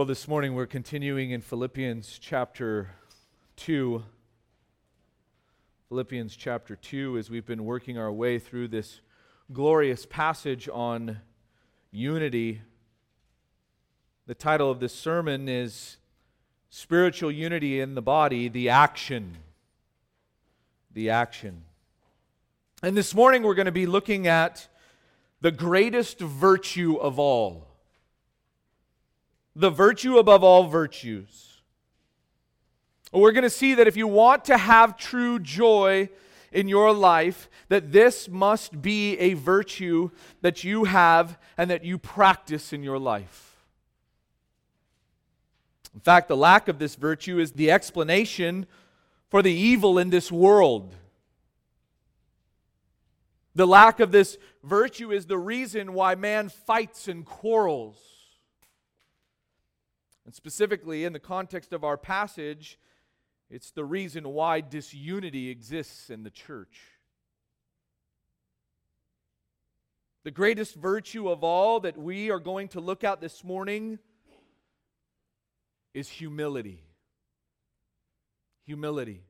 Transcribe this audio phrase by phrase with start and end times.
[0.00, 2.88] Well, this morning we're continuing in Philippians chapter
[3.56, 4.02] 2.
[5.90, 9.02] Philippians chapter 2, as we've been working our way through this
[9.52, 11.18] glorious passage on
[11.90, 12.62] unity.
[14.26, 15.98] The title of this sermon is
[16.70, 19.36] Spiritual Unity in the Body, the Action.
[20.94, 21.64] The Action.
[22.82, 24.66] And this morning we're going to be looking at
[25.42, 27.69] the greatest virtue of all
[29.60, 31.60] the virtue above all virtues.
[33.12, 36.08] We're going to see that if you want to have true joy
[36.50, 40.10] in your life, that this must be a virtue
[40.40, 43.66] that you have and that you practice in your life.
[45.92, 48.66] In fact, the lack of this virtue is the explanation
[49.28, 50.94] for the evil in this world.
[53.54, 57.98] The lack of this virtue is the reason why man fights and quarrels.
[60.30, 62.78] And specifically, in the context of our passage,
[63.50, 66.82] it's the reason why disunity exists in the church.
[70.22, 73.98] The greatest virtue of all that we are going to look at this morning
[75.94, 76.84] is humility.
[78.66, 79.24] Humility.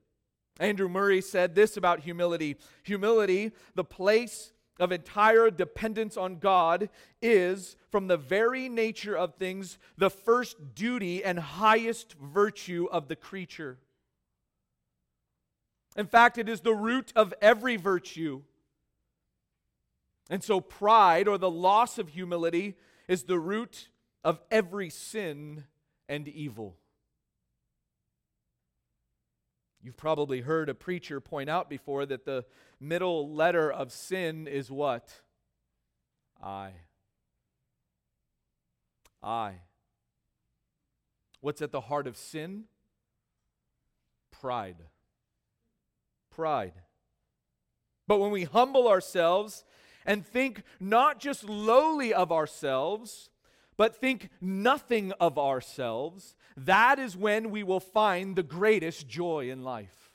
[0.58, 6.88] Andrew Murray said this about humility humility, the place of entire dependence on God
[7.22, 13.16] is, from the very nature of things, the first duty and highest virtue of the
[13.16, 13.78] creature.
[15.96, 18.42] In fact, it is the root of every virtue.
[20.30, 22.76] And so, pride or the loss of humility
[23.08, 23.88] is the root
[24.22, 25.64] of every sin
[26.08, 26.76] and evil.
[29.82, 32.44] You've probably heard a preacher point out before that the
[32.78, 35.22] middle letter of sin is what?
[36.42, 36.72] I.
[39.22, 39.54] I.
[41.40, 42.64] What's at the heart of sin?
[44.30, 44.76] Pride.
[46.30, 46.74] Pride.
[48.06, 49.64] But when we humble ourselves
[50.04, 53.30] and think not just lowly of ourselves,
[53.76, 56.34] but think nothing of ourselves,
[56.66, 60.12] that is when we will find the greatest joy in life.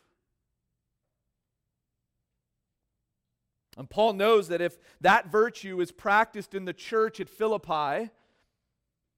[3.78, 8.10] And Paul knows that if that virtue is practiced in the church at Philippi,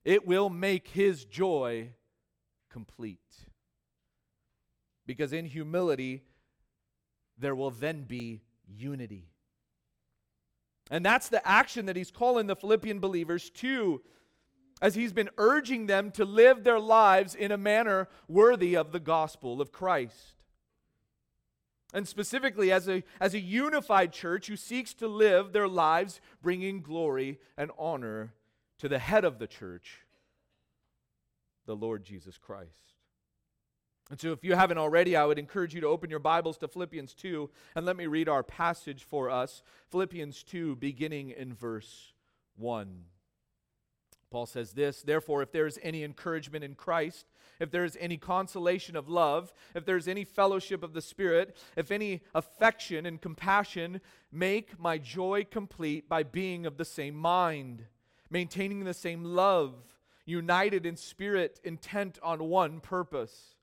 [0.04, 1.90] it will make his joy
[2.72, 3.20] complete.
[5.06, 6.24] Because in humility,
[7.38, 9.30] there will then be unity.
[10.90, 14.02] And that's the action that he's calling the Philippian believers to
[14.82, 19.00] as he's been urging them to live their lives in a manner worthy of the
[19.00, 20.36] gospel of Christ.
[21.94, 26.82] And specifically, as a, as a unified church who seeks to live their lives bringing
[26.82, 28.34] glory and honor
[28.80, 30.04] to the head of the church,
[31.66, 32.94] the Lord Jesus Christ.
[34.10, 36.68] And so, if you haven't already, I would encourage you to open your Bibles to
[36.68, 39.64] Philippians 2 and let me read our passage for us.
[39.90, 42.14] Philippians 2, beginning in verse
[42.58, 43.04] 1.
[44.30, 47.26] Paul says this Therefore, if there is any encouragement in Christ,
[47.60, 51.58] if there is any consolation of love, if there is any fellowship of the Spirit,
[51.76, 54.02] if any affection and compassion,
[54.32, 57.86] make my joy complete by being of the same mind,
[58.30, 59.74] maintaining the same love,
[60.26, 63.56] united in spirit, intent on one purpose.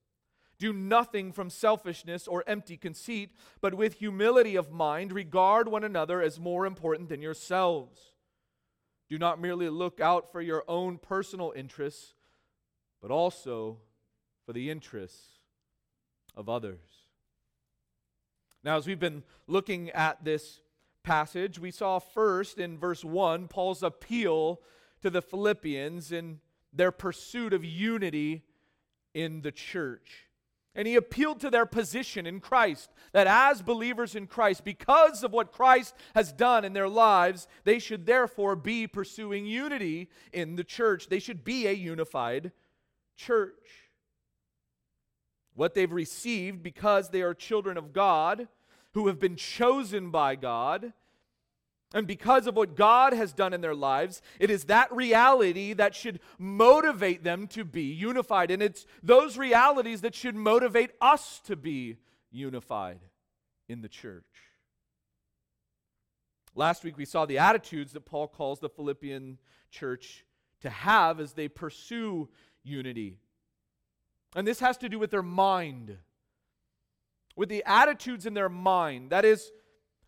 [0.59, 6.23] Do nothing from selfishness or empty conceit, but with humility of mind regard one another
[6.23, 8.14] as more important than yourselves.
[9.15, 12.15] Do not merely look out for your own personal interests,
[13.01, 13.79] but also
[14.45, 15.39] for the interests
[16.35, 16.81] of others.
[18.65, 20.63] Now, as we've been looking at this
[21.05, 24.61] passage, we saw first in verse 1 Paul's appeal
[25.01, 26.41] to the Philippians in
[26.73, 28.43] their pursuit of unity
[29.15, 30.27] in the church.
[30.75, 35.33] And he appealed to their position in Christ, that as believers in Christ, because of
[35.33, 40.65] what Christ has done in their lives, they should therefore be pursuing unity in the
[40.65, 41.09] church.
[41.09, 42.51] They should be a unified
[43.17, 43.53] church.
[45.55, 48.49] What they've received because they are children of God,
[48.95, 50.93] who have been chosen by God,
[51.95, 55.95] and because of what God has done in their lives, it is that reality that
[55.95, 58.51] should motivate them to be unified.
[58.51, 61.99] And it's those realities that should motivate us to be
[62.33, 62.99] unified
[63.69, 64.25] in the church.
[66.57, 69.39] Last week we saw the attitudes that Paul calls the Philippian
[69.71, 70.25] church
[70.63, 72.29] to have as they pursue
[72.65, 73.19] unity.
[74.35, 75.97] And this has to do with their mind,
[77.37, 79.11] with the attitudes in their mind.
[79.11, 79.53] That is,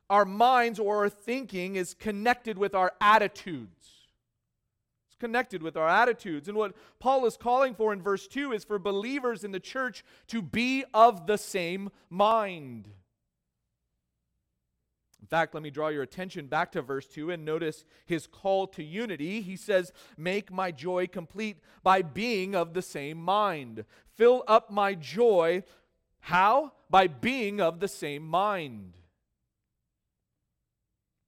[0.08, 4.06] our minds or our thinking is connected with our attitudes.
[5.06, 6.48] It's connected with our attitudes.
[6.48, 10.04] And what Paul is calling for in verse 2 is for believers in the church
[10.28, 12.88] to be of the same mind.
[15.26, 18.68] In fact, let me draw your attention back to verse 2 and notice his call
[18.68, 19.40] to unity.
[19.40, 23.84] He says, Make my joy complete by being of the same mind.
[24.14, 25.64] Fill up my joy.
[26.20, 26.74] How?
[26.90, 28.92] By being of the same mind.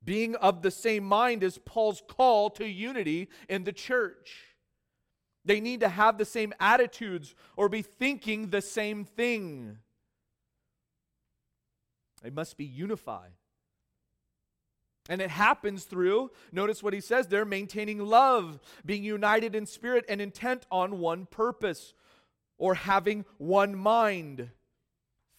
[0.08, 4.56] Being of the same mind is Paul's call to unity in the church.
[5.44, 9.76] They need to have the same attitudes or be thinking the same thing.
[12.22, 13.32] They must be unified.
[15.10, 20.06] And it happens through, notice what he says there, maintaining love, being united in spirit
[20.08, 21.92] and intent on one purpose,
[22.56, 24.52] or having one mind,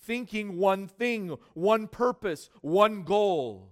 [0.04, 3.72] thinking one thing, one purpose, one goal.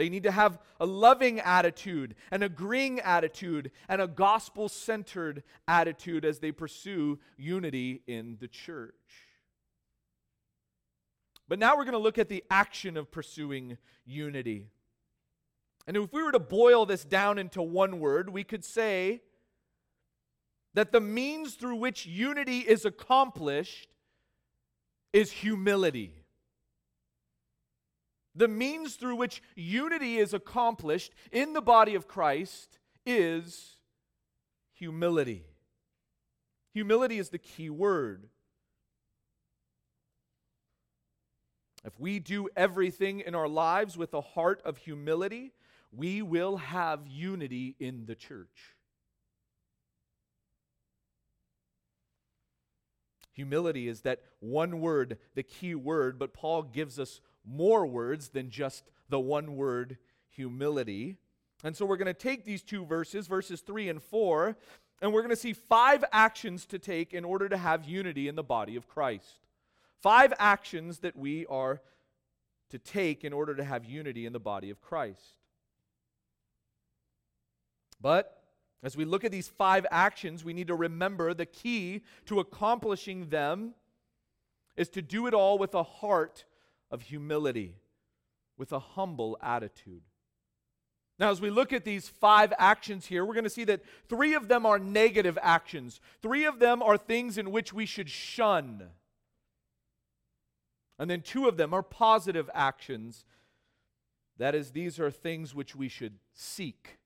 [0.00, 6.24] They need to have a loving attitude, an agreeing attitude, and a gospel centered attitude
[6.24, 8.94] as they pursue unity in the church.
[11.48, 13.76] But now we're going to look at the action of pursuing
[14.06, 14.68] unity.
[15.86, 19.20] And if we were to boil this down into one word, we could say
[20.72, 23.90] that the means through which unity is accomplished
[25.12, 26.19] is humility.
[28.34, 33.76] The means through which unity is accomplished in the body of Christ is
[34.72, 35.44] humility.
[36.72, 38.28] Humility is the key word.
[41.84, 45.52] If we do everything in our lives with a heart of humility,
[45.92, 48.76] we will have unity in the church.
[53.32, 58.50] Humility is that one word, the key word, but Paul gives us more words than
[58.50, 59.98] just the one word
[60.28, 61.16] humility.
[61.64, 64.56] And so we're going to take these two verses, verses 3 and 4,
[65.02, 68.34] and we're going to see five actions to take in order to have unity in
[68.34, 69.46] the body of Christ.
[70.02, 71.80] Five actions that we are
[72.70, 75.34] to take in order to have unity in the body of Christ.
[78.00, 78.42] But
[78.82, 83.28] as we look at these five actions, we need to remember the key to accomplishing
[83.28, 83.74] them
[84.76, 86.44] is to do it all with a heart
[86.90, 87.74] of humility,
[88.56, 90.02] with a humble attitude.
[91.18, 94.32] Now, as we look at these five actions here, we're going to see that three
[94.32, 96.00] of them are negative actions.
[96.22, 98.88] Three of them are things in which we should shun.
[100.98, 103.26] And then two of them are positive actions.
[104.38, 106.98] That is, these are things which we should seek.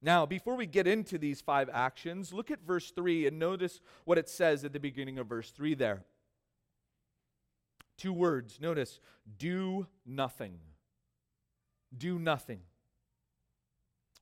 [0.00, 4.18] Now, before we get into these five actions, look at verse 3 and notice what
[4.18, 6.04] it says at the beginning of verse 3 there.
[8.02, 8.58] Two words.
[8.60, 9.00] Notice
[9.38, 10.58] do nothing.
[11.96, 12.60] Do nothing.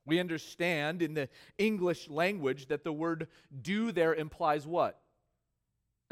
[0.05, 3.27] We understand in the English language that the word
[3.61, 5.01] do there implies what?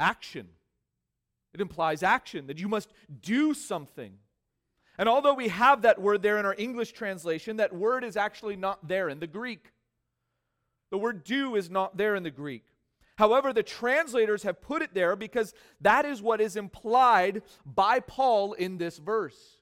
[0.00, 0.48] action.
[1.52, 4.14] It implies action, that you must do something.
[4.98, 8.56] And although we have that word there in our English translation, that word is actually
[8.56, 9.72] not there in the Greek.
[10.90, 12.64] The word do is not there in the Greek.
[13.20, 15.52] However, the translators have put it there because
[15.82, 19.58] that is what is implied by Paul in this verse.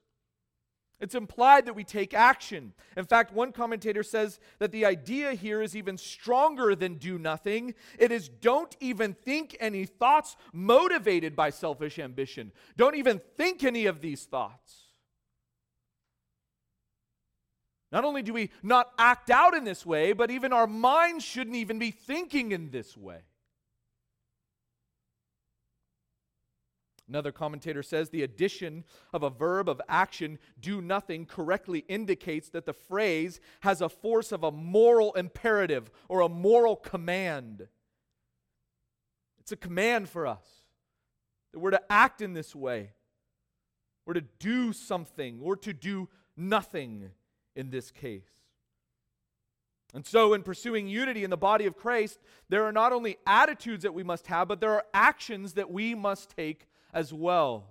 [1.01, 2.71] It's implied that we take action.
[2.95, 7.75] In fact, one commentator says that the idea here is even stronger than do nothing.
[7.97, 12.53] It is don't even think any thoughts motivated by selfish ambition.
[12.77, 14.83] Don't even think any of these thoughts.
[17.91, 21.57] Not only do we not act out in this way, but even our minds shouldn't
[21.57, 23.19] even be thinking in this way.
[27.09, 32.67] Another commentator says the addition of a verb of action, do nothing, correctly indicates that
[32.67, 37.67] the phrase has a force of a moral imperative or a moral command.
[39.39, 40.45] It's a command for us
[41.51, 42.91] that we're to act in this way,
[44.05, 47.09] we're to do something, or to do nothing
[47.55, 48.29] in this case.
[49.95, 53.81] And so, in pursuing unity in the body of Christ, there are not only attitudes
[53.81, 57.69] that we must have, but there are actions that we must take as well.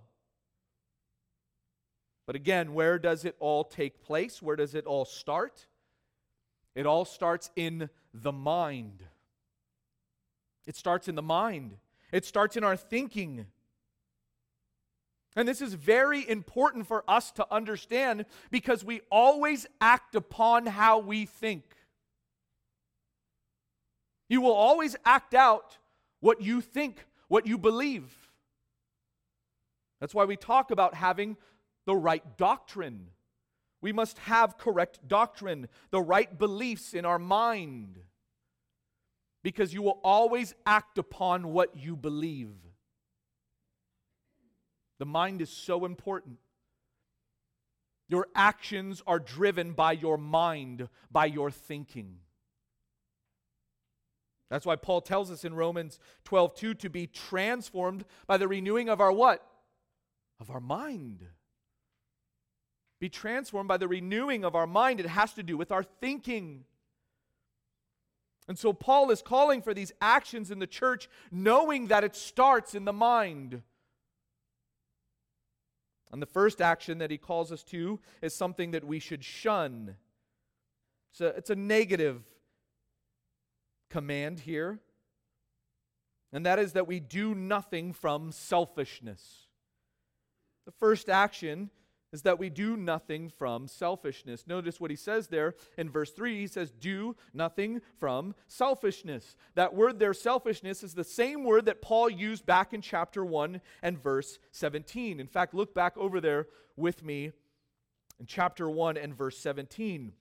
[2.27, 4.43] But again, where does it all take place?
[4.43, 5.67] Where does it all start?
[6.75, 9.03] It all starts in the mind.
[10.69, 11.79] It starts in the mind,
[12.13, 13.47] it starts in our thinking.
[15.35, 20.99] And this is very important for us to understand because we always act upon how
[20.99, 21.65] we think.
[24.29, 25.79] You will always act out
[26.21, 28.28] what you think, what you believe.
[30.01, 31.37] That's why we talk about having
[31.87, 33.09] the right doctrine.
[33.81, 37.99] We must have correct doctrine, the right beliefs in our mind,
[39.43, 42.51] because you will always act upon what you believe.
[44.99, 46.39] The mind is so important.
[48.09, 52.17] Your actions are driven by your mind, by your thinking.
[54.51, 58.89] That's why Paul tells us in Romans 12, 2 to be transformed by the renewing
[58.89, 59.47] of our what?
[60.41, 61.25] Of our mind.
[63.01, 65.01] Be transformed by the renewing of our mind.
[65.01, 66.65] It has to do with our thinking.
[68.49, 72.75] And so Paul is calling for these actions in the church, knowing that it starts
[72.75, 73.63] in the mind.
[76.11, 79.97] And the first action that he calls us to is something that we should shun.
[81.21, 82.23] A, it's a negative
[83.91, 84.79] command here,
[86.33, 89.48] and that is that we do nothing from selfishness.
[90.69, 91.71] The first action
[92.13, 94.47] is that we do nothing from selfishness.
[94.47, 96.39] Notice what he says there in verse 3.
[96.39, 99.35] He says, Do nothing from selfishness.
[99.55, 103.63] That word there, selfishness, is the same word that Paul used back in chapter 1
[103.83, 105.21] and verse 17.
[105.21, 107.33] In fact, look back over there with me
[108.21, 110.13] in chapter 1 and verse 17.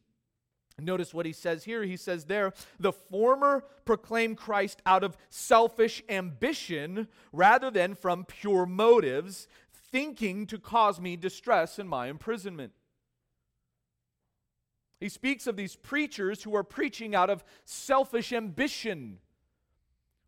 [0.79, 1.83] Notice what he says here.
[1.83, 8.67] He says there, the former proclaim Christ out of selfish ambition rather than from pure
[8.67, 9.47] motives,
[9.91, 12.73] thinking to cause me distress in my imprisonment.
[14.99, 19.19] He speaks of these preachers who are preaching out of selfish ambition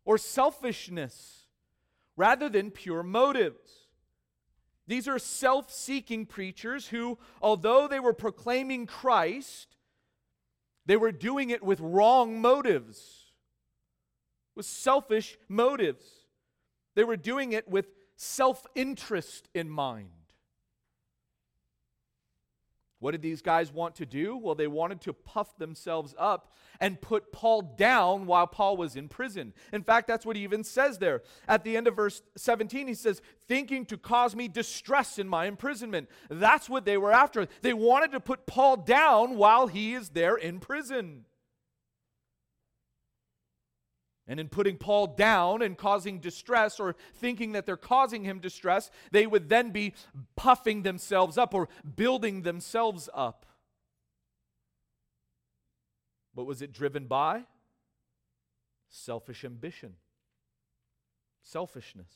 [0.04, 1.46] or selfishness
[2.16, 3.88] rather than pure motives.
[4.86, 9.76] These are self seeking preachers who, although they were proclaiming Christ,
[10.86, 13.32] they were doing it with wrong motives,
[14.54, 16.04] with selfish motives.
[16.94, 17.86] They were doing it with
[18.20, 20.10] self interest in mind.
[22.98, 24.36] What did these guys want to do?
[24.36, 29.08] Well, they wanted to puff themselves up and put Paul down while Paul was in
[29.08, 29.54] prison.
[29.72, 31.22] In fact, that's what he even says there.
[31.48, 35.46] At the end of verse 17, he says, Thinking to cause me distress in my
[35.46, 36.10] imprisonment.
[36.28, 37.48] That's what they were after.
[37.62, 41.24] They wanted to put Paul down while he is there in prison.
[44.30, 48.88] And in putting Paul down and causing distress or thinking that they're causing him distress,
[49.10, 49.92] they would then be
[50.36, 53.44] puffing themselves up or building themselves up.
[56.32, 57.42] What was it driven by?
[58.88, 59.94] Selfish ambition,
[61.42, 62.12] selfishness.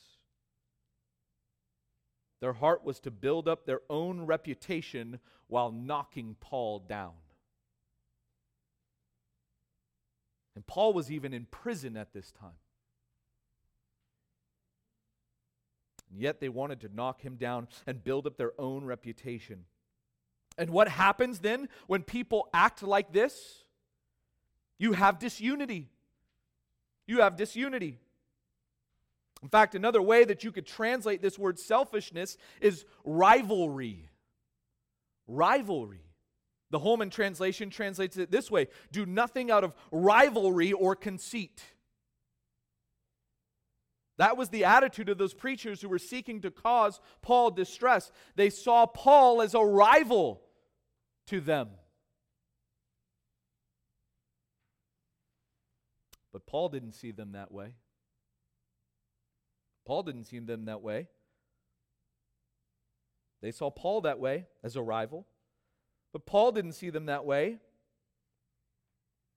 [2.39, 7.15] Their heart was to build up their own reputation while knocking Paul down.
[10.55, 12.57] And Paul was even in prison at this time.
[16.09, 19.65] And yet they wanted to knock him down and build up their own reputation.
[20.57, 23.63] And what happens then when people act like this?
[24.77, 25.89] You have disunity.
[27.05, 27.99] You have disunity.
[29.43, 34.09] In fact, another way that you could translate this word selfishness is rivalry.
[35.27, 36.04] Rivalry.
[36.75, 41.63] The Holman translation translates it this way do nothing out of rivalry or conceit.
[44.17, 48.11] That was the attitude of those preachers who were seeking to cause Paul distress.
[48.35, 50.41] They saw Paul as a rival
[51.27, 51.69] to them.
[56.33, 57.69] But Paul didn't see them that way.
[59.85, 61.07] Paul didn't see them that way.
[63.41, 65.25] They saw Paul that way as a rival.
[66.15, 67.57] But Paul didn't see them that way.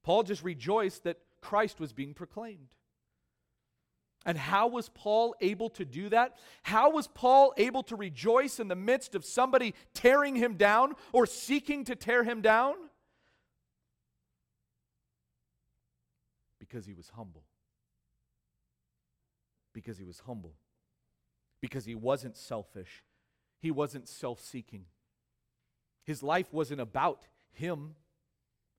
[0.05, 2.69] Paul just rejoiced that Christ was being proclaimed.
[4.25, 6.37] And how was Paul able to do that?
[6.63, 11.27] How was Paul able to rejoice in the midst of somebody tearing him down or
[11.27, 12.75] seeking to tear him down?
[16.61, 17.43] Because he was humble.
[19.75, 20.55] Because he was humble.
[21.61, 23.03] Because he wasn't selfish.
[23.61, 24.85] He wasn't self seeking.
[26.09, 27.95] His life wasn't about him,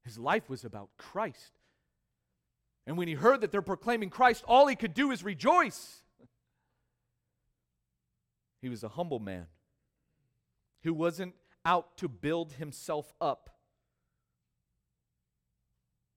[0.03, 1.59] his life was about Christ.
[2.87, 6.01] And when he heard that they're proclaiming Christ, all he could do is rejoice.
[8.63, 9.45] He was a humble man
[10.81, 13.51] who wasn't out to build himself up,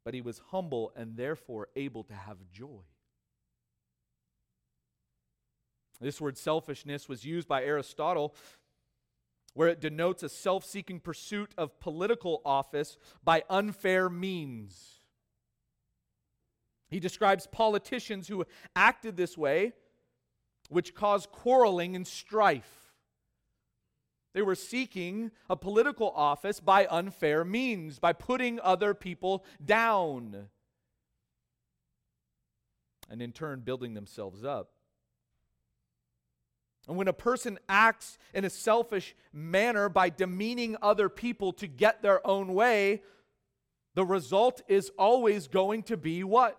[0.06, 2.86] but he was humble and therefore able to have joy.
[6.00, 8.34] This word selfishness was used by Aristotle
[9.54, 15.00] where it denotes a self seeking pursuit of political office by unfair means.
[16.88, 18.44] He describes politicians who
[18.76, 19.72] acted this way,
[20.68, 22.82] which caused quarreling and strife.
[24.34, 30.48] They were seeking a political office by unfair means, by putting other people down,
[33.10, 34.71] and in turn building themselves up.
[36.88, 42.02] And when a person acts in a selfish manner by demeaning other people to get
[42.02, 43.02] their own way,
[43.94, 46.58] the result is always going to be what?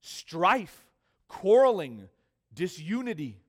[0.00, 0.86] Strife,
[1.28, 2.08] quarreling,
[2.52, 3.40] disunity.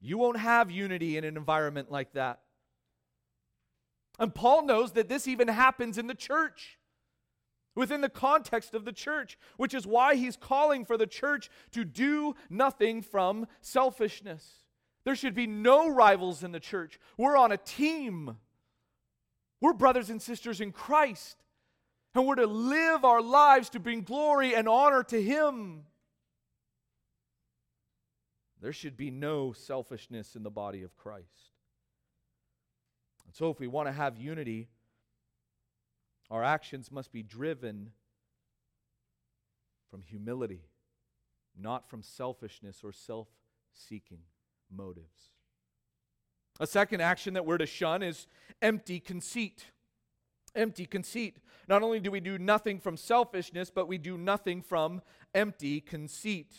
[0.00, 2.40] You won't have unity in an environment like that.
[4.18, 6.78] And Paul knows that this even happens in the church,
[7.78, 11.84] within the context of the church, which is why he's calling for the church to
[11.84, 14.64] do nothing from selfishness.
[15.04, 16.98] There should be no rivals in the church.
[17.16, 18.36] We're on a team.
[19.60, 21.36] We're brothers and sisters in Christ.
[22.16, 25.84] And we're to live our lives to bring glory and honor to Him.
[28.60, 31.52] There should be no selfishness in the body of Christ.
[33.24, 34.68] And so, if we want to have unity,
[36.30, 37.92] our actions must be driven
[39.90, 40.62] from humility,
[41.58, 43.28] not from selfishness or self
[43.72, 44.20] seeking
[44.74, 45.32] motives.
[46.60, 48.26] A second action that we're to shun is
[48.60, 49.66] empty conceit.
[50.54, 51.38] Empty conceit.
[51.68, 55.02] Not only do we do nothing from selfishness, but we do nothing from
[55.34, 56.52] empty conceit.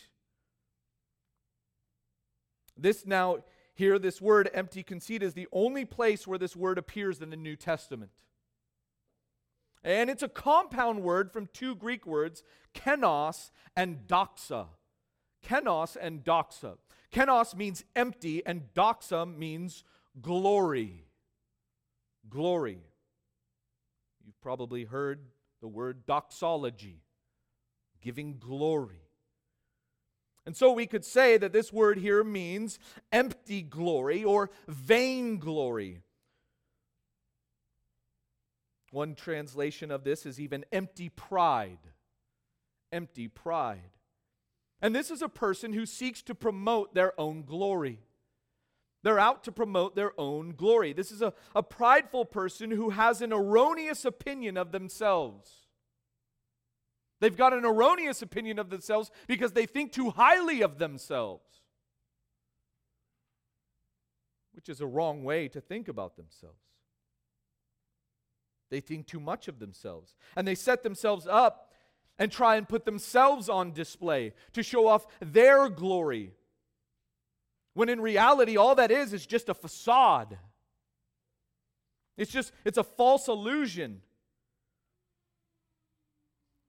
[2.76, 3.38] This now,
[3.74, 7.36] here, this word empty conceit is the only place where this word appears in the
[7.36, 8.10] New Testament.
[9.82, 12.42] And it's a compound word from two Greek words,
[12.74, 14.66] kenos and doxa.
[15.46, 16.76] Kenos and doxa.
[17.12, 19.84] Kenos means empty, and doxa means
[20.20, 21.06] glory.
[22.28, 22.78] Glory.
[24.24, 25.20] You've probably heard
[25.60, 27.00] the word doxology,
[28.00, 29.02] giving glory.
[30.46, 32.78] And so we could say that this word here means
[33.12, 36.02] empty glory or vain glory.
[38.90, 41.78] One translation of this is even empty pride.
[42.92, 43.92] Empty pride.
[44.82, 48.00] And this is a person who seeks to promote their own glory.
[49.02, 50.92] They're out to promote their own glory.
[50.92, 55.50] This is a, a prideful person who has an erroneous opinion of themselves.
[57.20, 61.44] They've got an erroneous opinion of themselves because they think too highly of themselves,
[64.52, 66.56] which is a wrong way to think about themselves.
[68.70, 71.72] They think too much of themselves, and they set themselves up
[72.18, 76.32] and try and put themselves on display to show off their glory.
[77.74, 80.38] When in reality, all that is is just a facade.
[82.16, 84.02] It's just, it's a false illusion.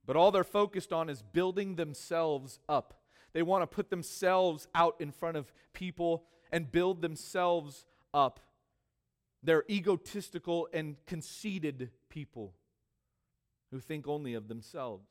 [0.06, 3.02] But all they're focused on is building themselves up.
[3.34, 8.40] They want to put themselves out in front of people and build themselves up.
[9.44, 12.54] They're egotistical and conceited people
[13.72, 15.08] who think only of themselves.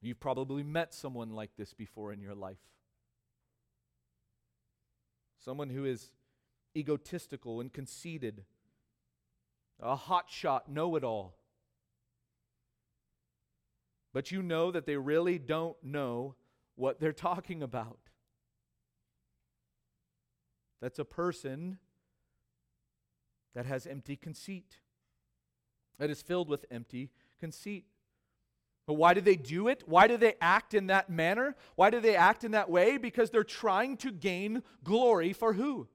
[0.00, 2.58] You've probably met someone like this before in your life.
[5.42, 6.10] Someone who is
[6.76, 8.44] egotistical and conceited,
[9.80, 11.36] a hotshot know it all
[14.14, 16.36] but you know that they really don't know
[16.76, 17.98] what they're talking about.
[20.80, 21.78] That's a person
[23.54, 24.80] that has empty conceit,
[25.98, 27.84] that is filled with empty conceit.
[28.86, 29.82] But why do they do it?
[29.86, 31.56] Why do they act in that manner?
[31.74, 32.98] Why do they act in that way?
[32.98, 35.88] Because they're trying to gain glory for who?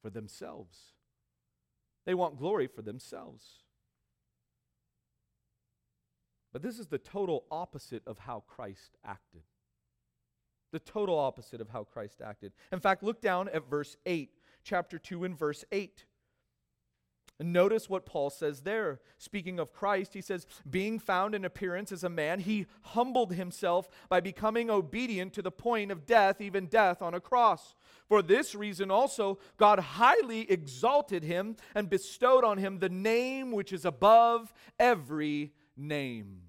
[0.00, 0.78] For themselves.
[2.04, 3.44] They want glory for themselves.
[6.52, 9.42] But this is the total opposite of how Christ acted.
[10.72, 12.52] The total opposite of how Christ acted.
[12.72, 14.30] In fact, look down at verse 8,
[14.64, 16.04] chapter 2 and verse 8.
[17.42, 19.00] Notice what Paul says there.
[19.18, 23.88] Speaking of Christ, he says, Being found in appearance as a man, he humbled himself
[24.08, 27.74] by becoming obedient to the point of death, even death on a cross.
[28.08, 33.72] For this reason also, God highly exalted him and bestowed on him the name which
[33.72, 36.42] is above every name.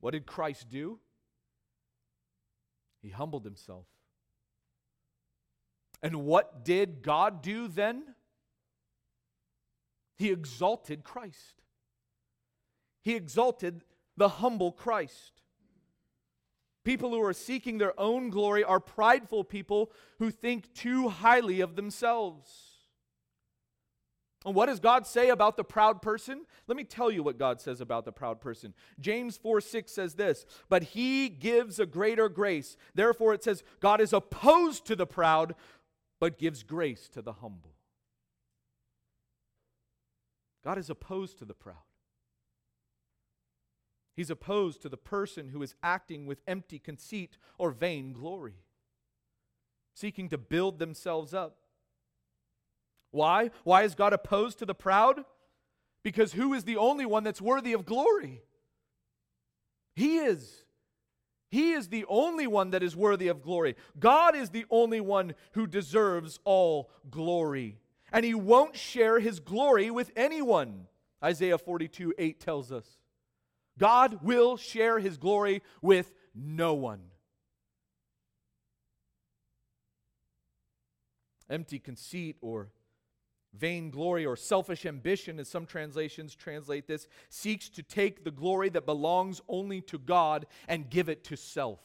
[0.00, 0.98] What did Christ do?
[3.00, 3.86] He humbled himself.
[6.02, 8.02] And what did God do then?
[10.16, 11.62] He exalted Christ.
[13.02, 13.82] He exalted
[14.16, 15.42] the humble Christ.
[16.84, 21.76] People who are seeking their own glory are prideful people who think too highly of
[21.76, 22.72] themselves.
[24.44, 26.44] And what does God say about the proud person?
[26.66, 28.74] Let me tell you what God says about the proud person.
[28.98, 32.76] James 4 6 says this, but he gives a greater grace.
[32.94, 35.54] Therefore, it says, God is opposed to the proud,
[36.22, 37.74] but gives grace to the humble.
[40.64, 41.82] God is opposed to the proud.
[44.14, 48.54] He's opposed to the person who is acting with empty conceit or vain glory,
[49.96, 51.56] seeking to build themselves up.
[53.10, 53.50] Why?
[53.64, 55.24] Why is God opposed to the proud?
[56.04, 58.42] Because who is the only one that's worthy of glory?
[59.96, 60.62] He is.
[61.52, 63.76] He is the only one that is worthy of glory.
[64.00, 67.76] God is the only one who deserves all glory.
[68.10, 70.86] And he won't share his glory with anyone.
[71.22, 72.86] Isaiah 42 8 tells us.
[73.78, 77.02] God will share his glory with no one.
[81.50, 82.70] Empty conceit or
[83.54, 88.86] Vainglory or selfish ambition, as some translations translate this, seeks to take the glory that
[88.86, 91.80] belongs only to God and give it to self.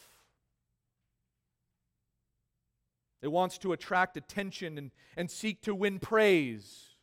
[3.21, 6.95] It wants to attract attention and, and seek to win praise,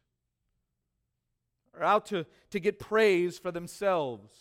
[1.77, 4.33] or out to, to get praise for themselves.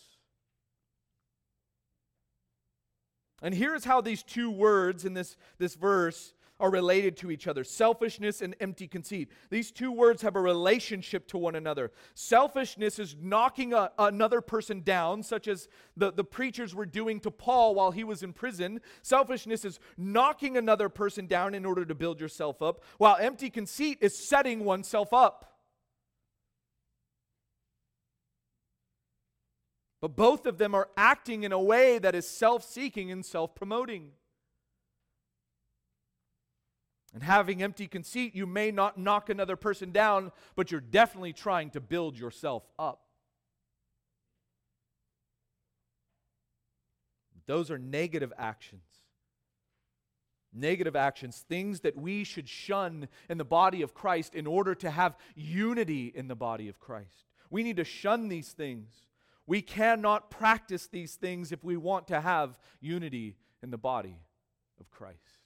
[3.42, 7.64] And here's how these two words in this, this verse are related to each other
[7.64, 9.30] selfishness and empty conceit.
[9.50, 11.92] These two words have a relationship to one another.
[12.14, 17.32] Selfishness is knocking a, another person down, such as the, the preachers were doing to
[17.32, 18.82] Paul while he was in prison.
[19.02, 23.98] Selfishness is knocking another person down in order to build yourself up, while empty conceit
[24.02, 25.54] is setting oneself up.
[30.02, 33.56] But both of them are acting in a way that is self seeking and self
[33.56, 34.12] promoting.
[37.14, 41.70] And having empty conceit, you may not knock another person down, but you're definitely trying
[41.72, 43.02] to build yourself up.
[47.46, 48.82] Those are negative actions.
[50.56, 54.90] Negative actions, things that we should shun in the body of Christ in order to
[54.90, 57.26] have unity in the body of Christ.
[57.50, 58.90] We need to shun these things.
[59.46, 64.18] We cannot practice these things if we want to have unity in the body
[64.80, 65.43] of Christ.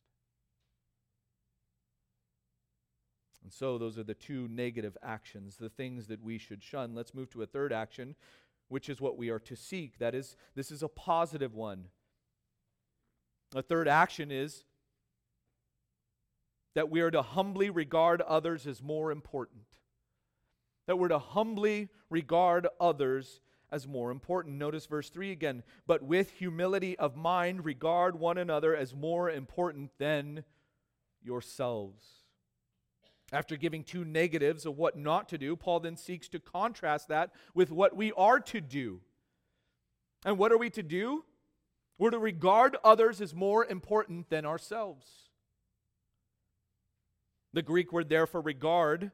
[3.47, 6.93] And so, those are the two negative actions, the things that we should shun.
[6.93, 8.15] Let's move to a third action,
[8.67, 9.99] which is what we are to seek.
[9.99, 11.85] That is, this is a positive one.
[13.55, 14.65] A third action is
[16.75, 19.63] that we are to humbly regard others as more important.
[20.85, 23.39] That we're to humbly regard others
[23.71, 24.57] as more important.
[24.57, 25.63] Notice verse 3 again.
[25.87, 30.43] But with humility of mind, regard one another as more important than
[31.23, 32.16] yourselves.
[33.31, 37.31] After giving two negatives of what not to do, Paul then seeks to contrast that
[37.53, 39.01] with what we are to do.
[40.25, 41.25] And what are we to do?
[41.97, 45.29] We're to regard others as more important than ourselves.
[47.53, 49.11] The Greek word there for regard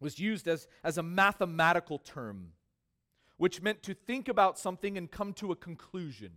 [0.00, 2.52] was used as, as a mathematical term,
[3.36, 6.32] which meant to think about something and come to a conclusion.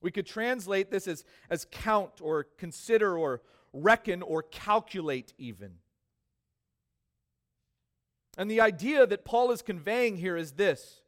[0.00, 5.74] We could translate this as, as count or consider or, reckon or calculate, even.
[8.38, 11.00] And the idea that Paul is conveying here is this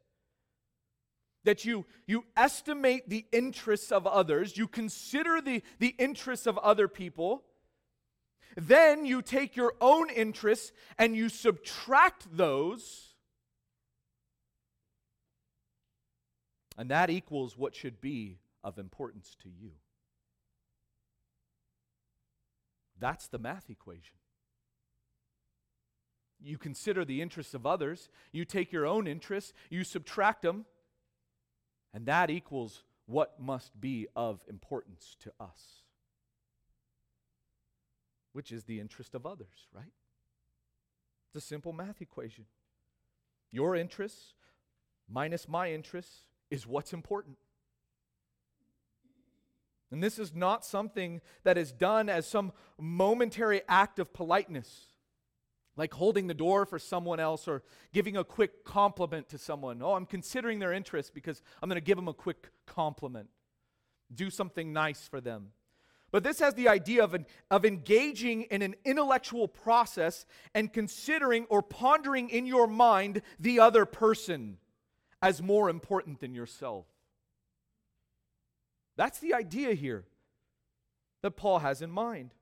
[1.45, 6.87] that you, you estimate the interests of others, you consider the, the interests of other
[6.87, 7.43] people,
[8.57, 13.15] then you take your own interests and you subtract those,
[16.79, 19.73] and that equals what should be of importance to you.
[23.03, 24.15] That's the math equation.
[26.41, 30.67] You consider the interests of others, you take your own interests, you subtract them,
[31.93, 35.83] and that equals what must be of importance to us,
[38.33, 39.93] which is the interest of others, right?
[41.27, 42.45] It's a simple math equation.
[43.51, 44.35] Your interests
[45.11, 47.37] minus my interests is what's important.
[49.93, 54.87] And this is not something that is done as some momentary act of politeness,
[55.77, 59.83] like holding the door for someone else or giving a quick compliment to someone.
[59.83, 63.29] Oh, I'm considering their interest because I'm going to give them a quick compliment.
[64.15, 65.49] Do something nice for them.
[66.11, 71.47] But this has the idea of, an, of engaging in an intellectual process and considering
[71.49, 74.59] or pondering in your mind the other person
[75.23, 76.87] as more important than yourself.
[78.97, 80.05] That's the idea here
[81.23, 82.35] that Paul has in mind.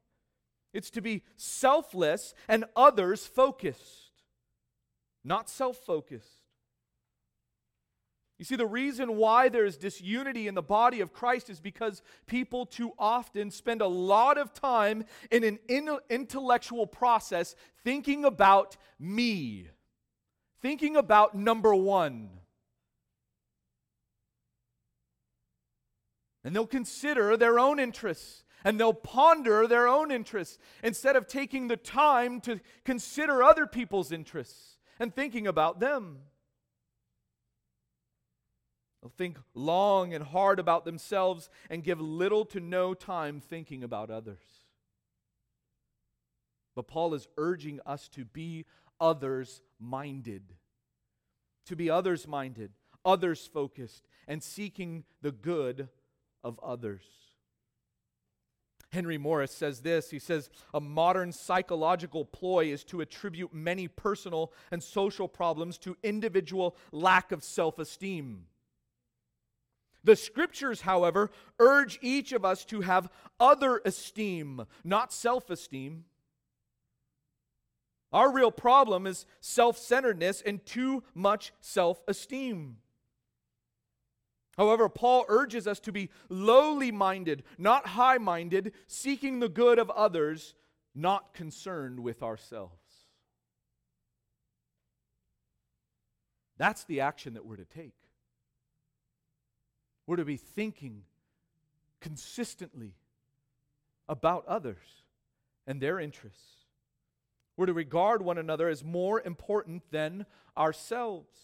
[0.73, 4.23] It's to be selfless and others focused,
[5.25, 6.41] not self focused.
[8.39, 12.01] You see, the reason why there is disunity in the body of Christ is because
[12.27, 15.59] people too often spend a lot of time in an
[16.09, 19.69] intellectual process thinking about me,
[20.63, 22.31] thinking about number one.
[26.43, 31.69] And they'll consider their own interests and they'll ponder their own interests instead of taking
[31.69, 36.19] the time to consider other people's interests and thinking about them.
[39.01, 44.11] They'll think long and hard about themselves and give little to no time thinking about
[44.11, 44.43] others.
[46.75, 48.67] But Paul is urging us to be
[49.01, 50.55] others minded,
[51.67, 52.73] to be others minded,
[53.05, 55.89] others focused, and seeking the good
[56.43, 57.03] of others.
[58.93, 64.53] Henry Morris says this he says, A modern psychological ploy is to attribute many personal
[64.71, 68.47] and social problems to individual lack of self esteem.
[70.03, 76.05] The scriptures, however, urge each of us to have other esteem, not self esteem.
[78.13, 82.79] Our real problem is self centeredness and too much self esteem.
[84.57, 89.91] However, Paul urges us to be lowly minded, not high minded, seeking the good of
[89.91, 90.55] others,
[90.95, 92.75] not concerned with ourselves.
[96.59, 97.95] That's the action that we're to take.
[100.07, 101.05] We're to be thinking
[102.01, 102.97] consistently
[104.09, 105.05] about others
[105.67, 106.67] and their interests.
[107.57, 111.39] We're to regard one another as more important than ourselves.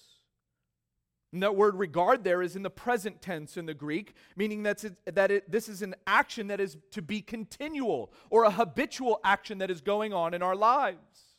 [1.33, 4.85] And that word regard there is in the present tense in the Greek, meaning that's
[4.85, 9.21] it, that it, this is an action that is to be continual or a habitual
[9.25, 11.37] action that is going on in our lives.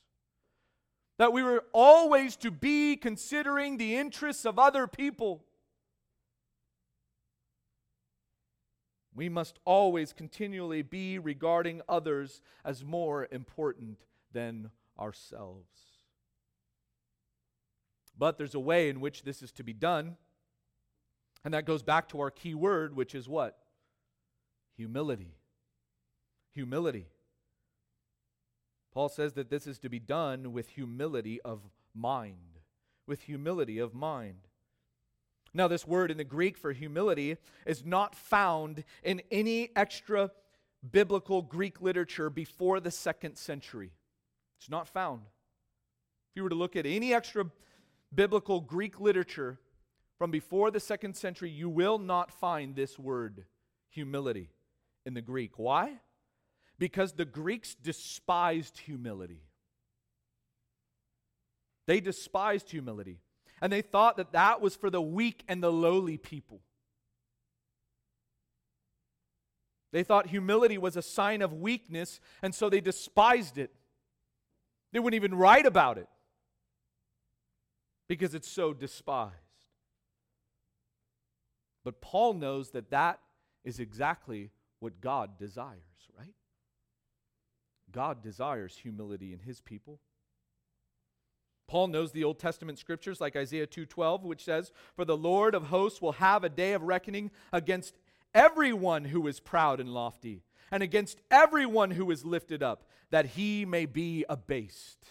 [1.17, 5.43] That we were always to be considering the interests of other people.
[9.15, 13.97] We must always continually be regarding others as more important
[14.31, 14.69] than
[14.99, 15.96] ourselves.
[18.17, 20.17] But there's a way in which this is to be done.
[21.45, 23.57] And that goes back to our key word, which is what?
[24.75, 25.35] Humility.
[26.53, 27.05] Humility.
[28.93, 31.61] Paul says that this is to be done with humility of
[31.93, 32.59] mind.
[33.05, 34.39] With humility of mind.
[35.53, 40.31] Now, this word in the Greek for humility is not found in any extra
[40.91, 43.91] biblical Greek literature before the second century.
[44.59, 45.21] It's not found.
[46.31, 47.45] If you were to look at any extra
[48.13, 49.59] biblical Greek literature
[50.17, 53.45] from before the second century, you will not find this word,
[53.89, 54.49] humility,
[55.05, 55.57] in the Greek.
[55.57, 55.99] Why?
[56.79, 59.41] Because the Greeks despised humility.
[61.85, 63.19] They despised humility.
[63.61, 66.61] And they thought that that was for the weak and the lowly people.
[69.91, 73.71] They thought humility was a sign of weakness, and so they despised it.
[74.91, 76.07] They wouldn't even write about it
[78.07, 79.33] because it's so despised.
[81.83, 83.19] But Paul knows that that
[83.63, 86.33] is exactly what God desires, right?
[87.91, 89.99] God desires humility in his people.
[91.67, 95.67] Paul knows the Old Testament scriptures like Isaiah 2:12 which says, "For the Lord of
[95.67, 97.97] hosts will have a day of reckoning against
[98.33, 103.65] everyone who is proud and lofty, and against everyone who is lifted up, that he
[103.65, 105.09] may be abased."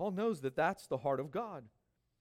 [0.00, 1.64] Paul knows that that's the heart of God.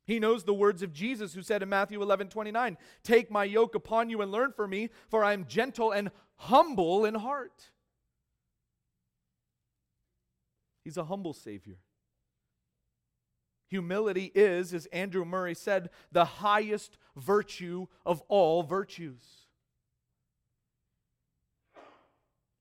[0.05, 3.73] He knows the words of Jesus who said in Matthew 11 29, Take my yoke
[3.73, 7.69] upon you and learn from me, for I am gentle and humble in heart.
[10.83, 11.77] He's a humble Savior.
[13.69, 19.23] Humility is, as Andrew Murray said, the highest virtue of all virtues.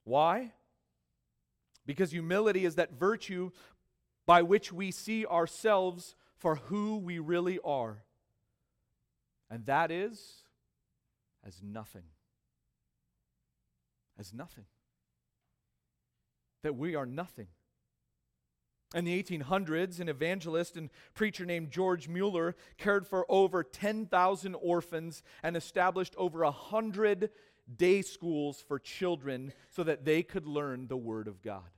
[0.05, 0.53] Why?
[1.87, 3.51] Because humility is that virtue
[4.29, 8.05] by which we see ourselves for who we really are.
[9.51, 10.43] And that is
[11.47, 12.03] as nothing.
[14.19, 14.67] As nothing.
[16.63, 17.47] That we are nothing.
[18.95, 25.23] In the 1800s, an evangelist and preacher named George Mueller cared for over 10,000 orphans
[25.43, 27.31] and established over 100
[27.75, 31.71] day schools for children so that they could learn the Word of God.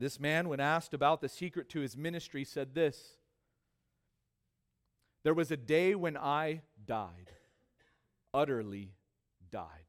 [0.00, 3.18] This man, when asked about the secret to his ministry, said this
[5.22, 7.30] There was a day when I died,
[8.34, 8.94] utterly
[9.52, 9.84] died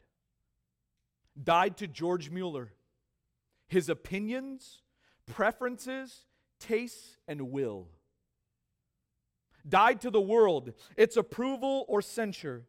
[1.41, 2.73] died to George Mueller.
[3.67, 4.81] His opinions,
[5.25, 6.25] preferences,
[6.59, 7.87] tastes, and will.
[9.67, 12.63] Died to the world, its approval or censure.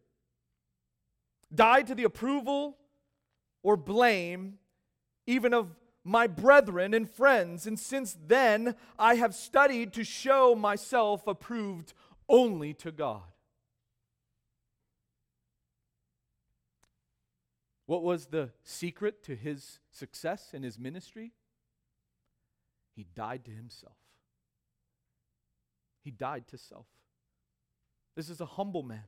[1.52, 2.78] Died to the approval
[3.62, 4.58] or blame,
[5.26, 5.74] even of
[6.04, 7.66] my brethren and friends.
[7.66, 11.94] And since then, I have studied to show myself approved
[12.28, 13.22] only to God.
[17.86, 21.32] What was the secret to his success in his ministry?
[22.94, 23.96] He died to himself.
[26.02, 26.86] He died to self.
[28.16, 29.04] This is a humble man.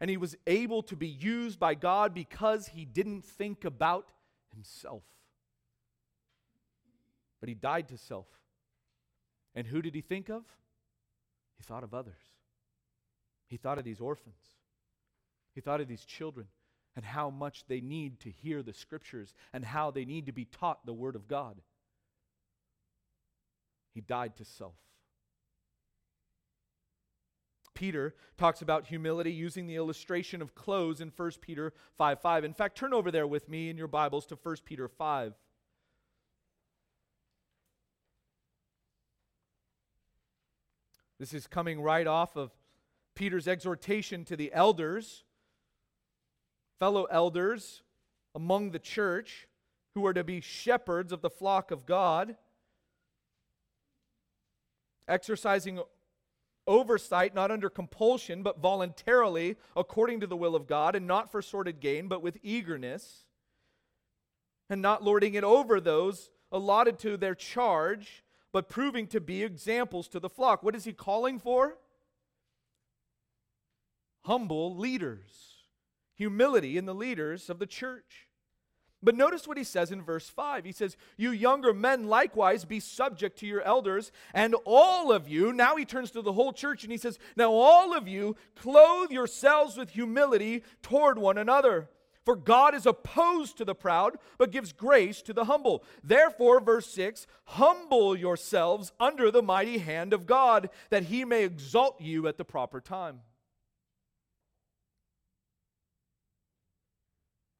[0.00, 4.10] And he was able to be used by God because he didn't think about
[4.52, 5.02] himself.
[7.40, 8.26] But he died to self.
[9.54, 10.44] And who did he think of?
[11.56, 12.20] He thought of others.
[13.48, 14.36] He thought of these orphans.
[15.54, 16.46] He thought of these children
[16.94, 20.44] and how much they need to hear the scriptures and how they need to be
[20.44, 21.60] taught the word of God.
[23.94, 24.76] He died to self.
[27.74, 32.44] Peter talks about humility using the illustration of clothes in 1 Peter 5 5.
[32.44, 35.34] In fact, turn over there with me in your Bibles to 1 Peter 5.
[41.18, 42.52] This is coming right off of
[43.14, 45.24] Peter's exhortation to the elders,
[46.78, 47.82] fellow elders
[48.34, 49.48] among the church,
[49.94, 52.36] who are to be shepherds of the flock of God,
[55.08, 55.80] exercising
[56.68, 61.42] oversight, not under compulsion, but voluntarily, according to the will of God, and not for
[61.42, 63.24] sordid gain, but with eagerness,
[64.70, 70.08] and not lording it over those allotted to their charge but proving to be examples
[70.08, 70.62] to the flock.
[70.62, 71.78] What is he calling for?
[74.24, 75.64] Humble leaders,
[76.14, 78.28] humility in the leaders of the church.
[79.00, 80.64] But notice what he says in verse 5.
[80.64, 85.52] He says, You younger men likewise be subject to your elders, and all of you,
[85.52, 89.12] now he turns to the whole church and he says, Now all of you clothe
[89.12, 91.88] yourselves with humility toward one another.
[92.28, 95.82] For God is opposed to the proud, but gives grace to the humble.
[96.04, 102.02] Therefore, verse 6 humble yourselves under the mighty hand of God, that he may exalt
[102.02, 103.20] you at the proper time.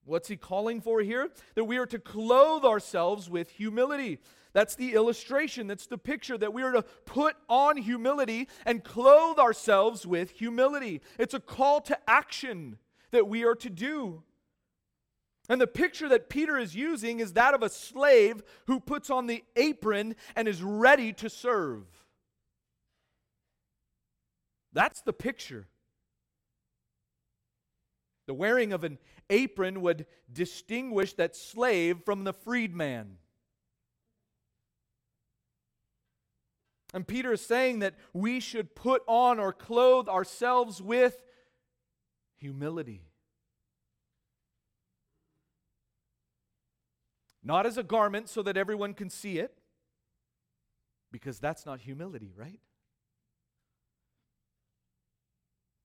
[0.04, 1.30] What's he calling for here?
[1.54, 4.18] That we are to clothe ourselves with humility.
[4.52, 9.38] That's the illustration, that's the picture that we are to put on humility and clothe
[9.38, 11.00] ourselves with humility.
[11.18, 12.76] It's a call to action
[13.12, 14.24] that we are to do.
[15.48, 19.26] And the picture that Peter is using is that of a slave who puts on
[19.26, 21.84] the apron and is ready to serve.
[24.74, 25.66] That's the picture.
[28.26, 28.98] The wearing of an
[29.30, 33.16] apron would distinguish that slave from the freedman.
[36.92, 41.22] And Peter is saying that we should put on or clothe ourselves with
[42.36, 43.07] humility.
[47.48, 49.56] Not as a garment so that everyone can see it,
[51.10, 52.60] because that's not humility, right?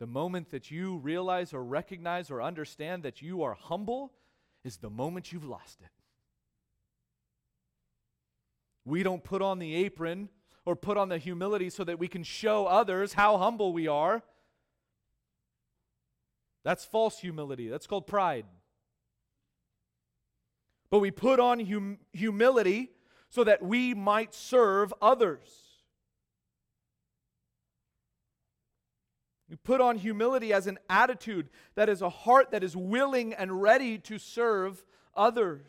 [0.02, 4.12] The moment that you realize or recognize or understand that you are humble
[4.65, 5.88] is the moment you've lost it.
[8.84, 10.28] We don't put on the apron
[10.65, 14.21] or put on the humility so that we can show others how humble we are.
[16.65, 17.69] That's false humility.
[17.69, 18.47] That's called pride.
[20.93, 22.91] But we put on hum- humility
[23.27, 25.49] so that we might serve others.
[29.49, 33.60] We put on humility as an attitude that is a heart that is willing and
[33.60, 34.84] ready to serve
[35.15, 35.65] others.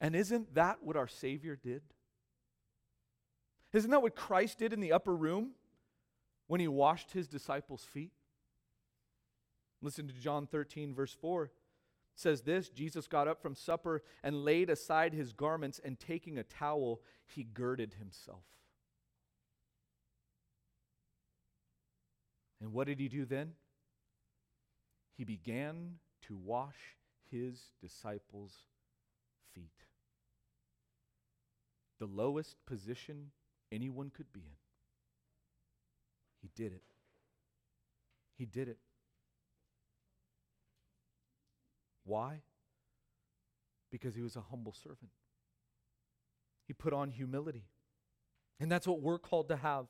[0.00, 1.82] And isn't that what our Savior did?
[3.72, 5.54] Isn't that what Christ did in the upper room
[6.46, 8.12] when he washed his disciples' feet?
[9.82, 11.50] Listen to John 13, verse 4
[12.16, 16.42] says this Jesus got up from supper and laid aside his garments, and taking a
[16.42, 18.42] towel, he girded himself.
[22.60, 23.52] And what did he do then?
[25.16, 26.96] He began to wash
[27.30, 28.64] his disciples'
[29.54, 29.84] feet.
[31.98, 33.30] The lowest position
[33.70, 34.56] anyone could be in.
[36.40, 36.82] He did it.
[38.36, 38.78] He did it.
[42.06, 42.40] Why?
[43.90, 45.10] Because he was a humble servant.
[46.66, 47.64] He put on humility.
[48.58, 49.86] And that's what we're called to have.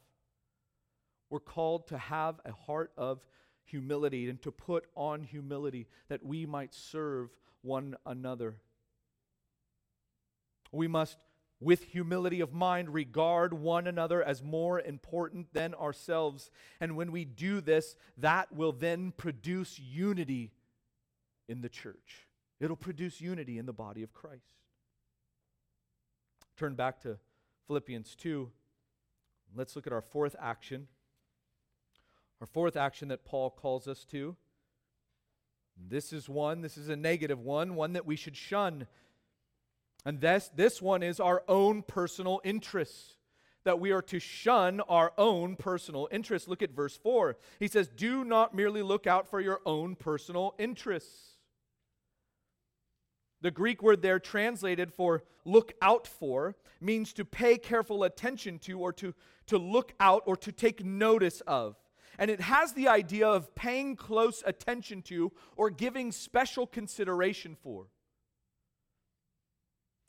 [1.31, 3.25] We're called to have a heart of
[3.65, 7.31] humility and to put on humility that we might serve
[7.63, 8.57] one another.
[10.73, 11.19] We must,
[11.61, 16.51] with humility of mind, regard one another as more important than ourselves.
[16.81, 20.53] And when we do this, that will then produce unity
[21.49, 22.27] in the church.
[22.61, 24.57] It'll produce unity in the body of Christ.
[26.57, 27.19] Turn back to
[27.67, 28.51] Philippians 2.
[29.55, 30.89] Let's look at our fourth action.
[32.41, 34.37] Our fourth action that Paul calls us to.
[35.89, 38.87] This is one, this is a negative one, one that we should shun.
[40.05, 43.17] And this, this one is our own personal interests.
[43.65, 46.47] That we are to shun our own personal interests.
[46.47, 47.37] Look at verse 4.
[47.59, 51.36] He says, Do not merely look out for your own personal interests.
[53.43, 58.79] The Greek word there translated for look out for means to pay careful attention to
[58.81, 59.15] or to,
[59.47, 61.77] to look out or to take notice of.
[62.19, 67.87] And it has the idea of paying close attention to or giving special consideration for.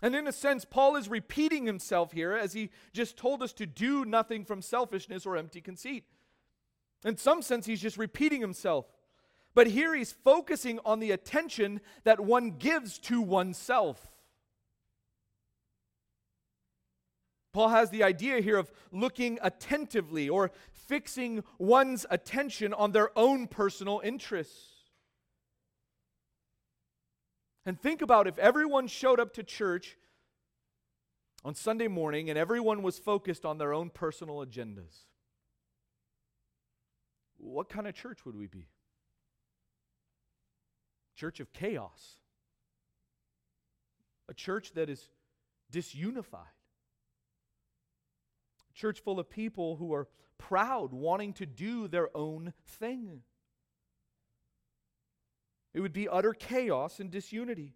[0.01, 3.65] And in a sense, Paul is repeating himself here as he just told us to
[3.65, 6.05] do nothing from selfishness or empty conceit.
[7.03, 8.85] In some sense, he's just repeating himself.
[9.57, 13.99] But here he's focusing on the attention that one gives to oneself.
[17.53, 23.47] Paul has the idea here of looking attentively or fixing one's attention on their own
[23.47, 24.75] personal interests.
[27.65, 29.97] And think about if everyone showed up to church
[31.43, 35.05] on Sunday morning and everyone was focused on their own personal agendas.
[37.37, 38.67] What kind of church would we be?
[41.17, 42.17] Church of chaos,
[44.29, 45.09] a church that is
[45.71, 46.55] disunified,
[48.69, 50.07] a church full of people who are
[50.37, 53.23] proud, wanting to do their own thing.
[55.73, 57.73] It would be utter chaos and disunity.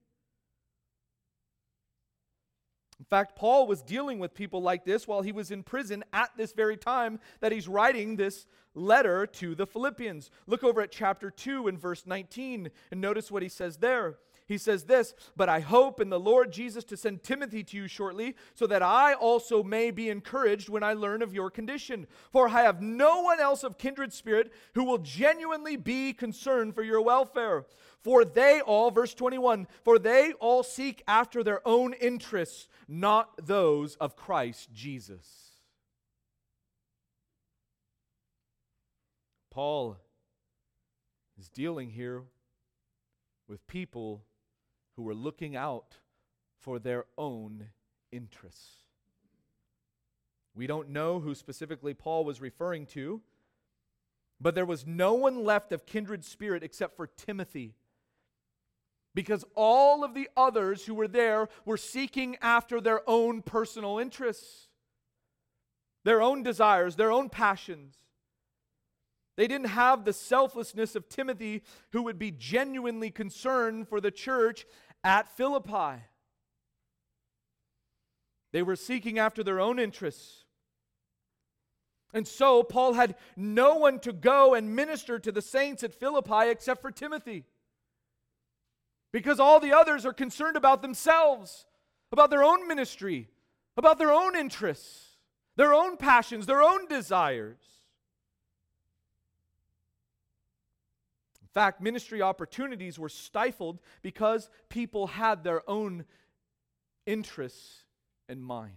[3.01, 6.29] In fact, Paul was dealing with people like this while he was in prison at
[6.37, 8.45] this very time that he's writing this
[8.75, 10.29] letter to the Philippians.
[10.45, 14.19] Look over at chapter 2 and verse 19 and notice what he says there.
[14.45, 17.87] He says this, but I hope in the Lord Jesus to send Timothy to you
[17.87, 22.05] shortly, so that I also may be encouraged when I learn of your condition.
[22.31, 26.83] For I have no one else of kindred spirit who will genuinely be concerned for
[26.83, 27.65] your welfare.
[28.03, 33.95] For they all, verse 21, for they all seek after their own interests, not those
[33.95, 35.51] of Christ Jesus.
[39.51, 39.97] Paul
[41.37, 42.23] is dealing here
[43.47, 44.23] with people
[44.95, 45.97] who were looking out
[46.59, 47.67] for their own
[48.11, 48.77] interests.
[50.55, 53.21] We don't know who specifically Paul was referring to,
[54.39, 57.75] but there was no one left of kindred spirit except for Timothy
[59.13, 64.67] because all of the others who were there were seeking after their own personal interests,
[66.03, 67.95] their own desires, their own passions.
[69.37, 74.65] They didn't have the selflessness of Timothy, who would be genuinely concerned for the church
[75.03, 76.03] at Philippi.
[78.51, 80.45] They were seeking after their own interests.
[82.13, 86.49] And so Paul had no one to go and minister to the saints at Philippi
[86.49, 87.45] except for Timothy
[89.11, 91.65] because all the others are concerned about themselves,
[92.11, 93.29] about their own ministry,
[93.77, 95.17] about their own interests,
[95.55, 97.59] their own passions, their own desires.
[101.41, 106.05] In fact, ministry opportunities were stifled because people had their own
[107.05, 107.83] interests
[108.29, 108.73] in mind.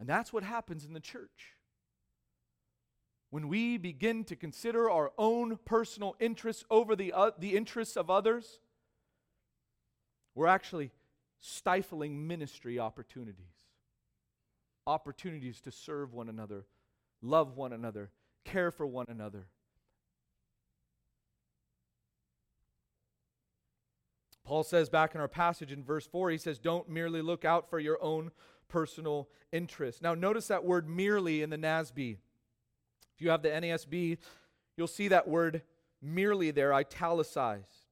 [0.00, 1.55] And that's what happens in the church
[3.36, 8.08] when we begin to consider our own personal interests over the, uh, the interests of
[8.08, 8.60] others,
[10.34, 10.90] we're actually
[11.38, 13.66] stifling ministry opportunities.
[14.86, 16.64] Opportunities to serve one another,
[17.20, 18.10] love one another,
[18.46, 19.48] care for one another.
[24.44, 27.68] Paul says back in our passage in verse 4, he says, Don't merely look out
[27.68, 28.30] for your own
[28.66, 30.00] personal interests.
[30.00, 32.16] Now, notice that word merely in the NASB.
[33.16, 34.18] If you have the NASB,
[34.76, 35.62] you'll see that word
[36.02, 37.86] merely there italicized.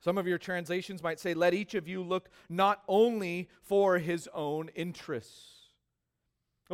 [0.00, 4.28] Some of your translations might say, Let each of you look not only for his
[4.34, 5.54] own interests.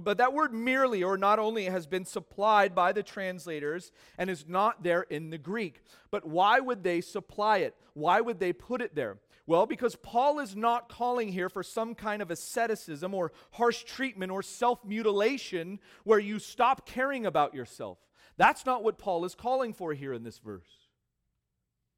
[0.00, 4.46] But that word merely or not only has been supplied by the translators and is
[4.46, 5.82] not there in the Greek.
[6.12, 7.74] But why would they supply it?
[7.94, 9.18] Why would they put it there?
[9.50, 14.30] Well, because Paul is not calling here for some kind of asceticism or harsh treatment
[14.30, 17.98] or self mutilation where you stop caring about yourself.
[18.36, 20.70] That's not what Paul is calling for here in this verse.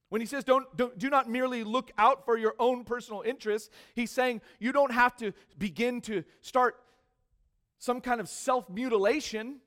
[0.09, 3.69] When he says don't, don't, do not merely look out for your own personal interests,
[3.95, 6.77] he's saying you don't have to begin to start
[7.79, 9.59] some kind of self mutilation,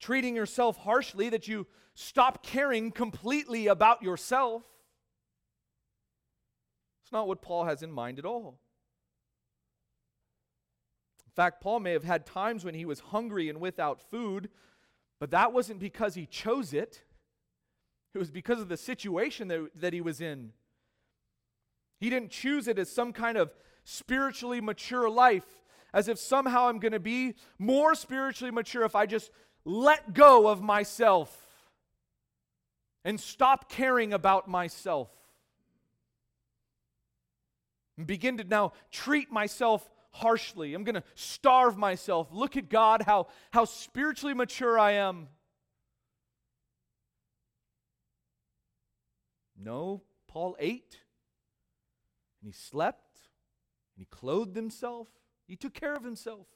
[0.00, 4.62] treating yourself harshly, that you stop caring completely about yourself.
[7.10, 8.60] It's not what Paul has in mind at all.
[11.26, 14.48] In fact, Paul may have had times when he was hungry and without food,
[15.18, 17.02] but that wasn't because he chose it.
[18.14, 20.52] It was because of the situation that, that he was in.
[21.98, 23.52] He didn't choose it as some kind of
[23.82, 29.06] spiritually mature life, as if somehow I'm going to be more spiritually mature if I
[29.06, 29.32] just
[29.64, 31.36] let go of myself
[33.04, 35.10] and stop caring about myself
[38.00, 40.72] and begin to now treat myself harshly.
[40.72, 42.28] I'm going to starve myself.
[42.32, 45.28] Look at God, how, how spiritually mature I am.
[49.62, 50.96] No, Paul ate
[52.40, 53.18] and he slept
[53.94, 55.08] and he clothed himself.
[55.46, 56.46] He took care of himself.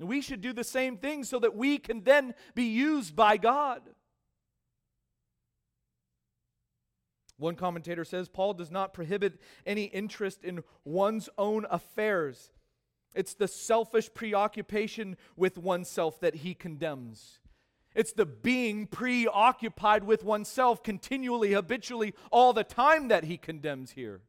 [0.00, 3.36] And we should do the same thing so that we can then be used by
[3.36, 3.82] God.
[7.44, 12.50] One commentator says Paul does not prohibit any interest in one's own affairs.
[13.14, 17.40] It's the selfish preoccupation with oneself that he condemns.
[17.94, 24.22] It's the being preoccupied with oneself continually, habitually, all the time that he condemns here.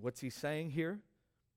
[0.00, 1.00] What's he saying here?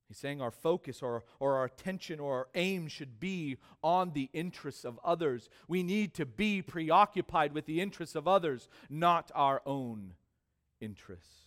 [0.08, 4.30] He's saying our focus or, or our attention or our aim should be on the
[4.34, 5.50] interests of others.
[5.68, 10.14] We need to be preoccupied with the interests of others, not our own
[10.80, 11.44] interests.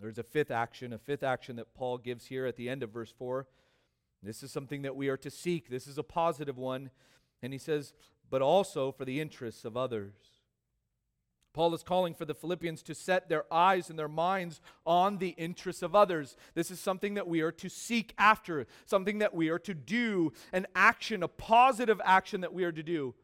[0.00, 2.90] There's a fifth action, a fifth action that Paul gives here at the end of
[2.90, 3.46] verse 4.
[4.22, 5.70] This is something that we are to seek.
[5.70, 6.90] This is a positive one.
[7.42, 7.94] And he says,
[8.28, 10.12] but also for the interests of others.
[11.56, 15.30] Paul is calling for the Philippians to set their eyes and their minds on the
[15.30, 16.36] interests of others.
[16.52, 20.34] This is something that we are to seek after, something that we are to do,
[20.52, 23.14] an action, a positive action that we are to do.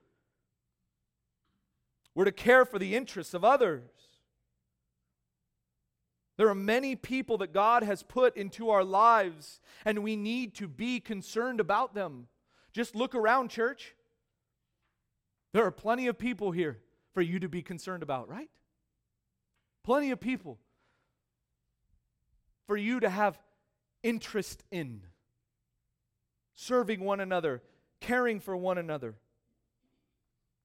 [2.15, 3.83] We're to care for the interests of others.
[6.39, 10.69] There are many people that God has put into our lives, and we need to
[10.69, 12.29] be concerned about them.
[12.73, 13.95] Just look around, church.
[15.53, 16.79] There are plenty of people here
[17.13, 18.51] for you to be concerned about, right?
[19.85, 20.59] Plenty of people
[22.67, 23.39] for you to have
[24.03, 25.03] interest in.
[26.55, 27.63] Serving one another,
[28.01, 29.17] caring for one another.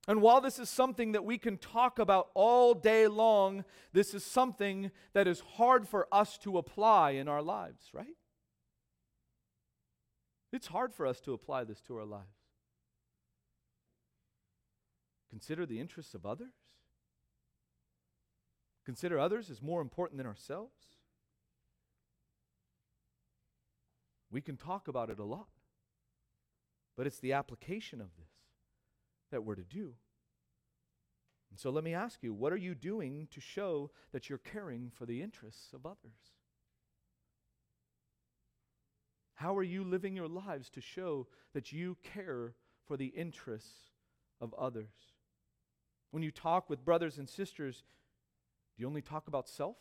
[0.08, 4.24] And while this is something that we can talk about all day long, this is
[4.24, 8.16] something that is hard for us to apply in our lives, right?
[10.54, 12.37] It's hard for us to apply this to our lives.
[15.30, 16.53] Consider the interests of others.
[18.86, 20.97] Consider others as more important than ourselves.
[24.32, 25.47] We can talk about it a lot,
[26.95, 28.32] but it's the application of this
[29.32, 29.93] that we're to do.
[31.49, 34.91] And so let me ask you what are you doing to show that you're caring
[34.93, 36.36] for the interests of others?
[39.36, 42.55] How are you living your lives to show that you care
[42.86, 43.91] for the interests
[44.41, 45.16] of others?
[46.12, 47.84] When you talk with brothers and sisters,
[48.76, 49.78] do you only talk about self?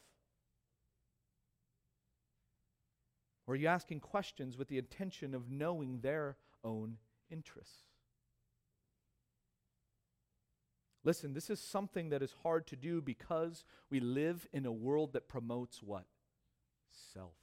[3.47, 6.97] Or are you asking questions with the intention of knowing their own
[7.31, 7.85] interests?
[11.05, 15.12] Listen, this is something that is hard to do because we live in a world
[15.12, 16.07] that promotes what?
[17.12, 17.37] Self.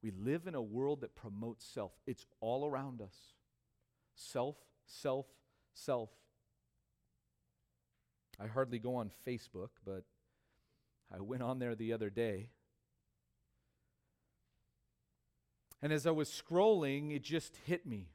[0.00, 1.90] We live in a world that promotes self.
[2.06, 3.16] It's all around us.
[4.14, 4.56] Self,
[4.86, 5.26] self,
[5.72, 6.10] self.
[8.40, 10.04] I hardly go on Facebook, but
[11.14, 12.50] I went on there the other day.
[15.80, 18.08] And as I was scrolling, it just hit me.